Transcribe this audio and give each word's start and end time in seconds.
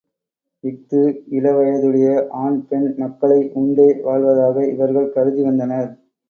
இஃது 0.63 1.01
இளவயதுடைய 1.31 2.07
ஆண் 2.29 2.57
பெண் 2.67 2.87
மக்களை 2.97 3.51
உண்டே 3.53 3.87
வாழ்வதாக 4.01 4.65
இவர்கள் 4.67 5.13
கருதிவந்தனர். 5.15 5.89